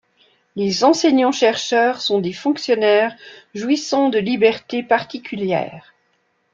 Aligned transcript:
Les 0.55 0.83
enseignants-chercheurs 0.83 2.01
sont 2.01 2.21
des 2.21 2.33
fonctionnaires 2.33 3.15
jouissant 3.53 4.09
de 4.09 4.17
libertés 4.17 4.81
particulières. 4.81 5.93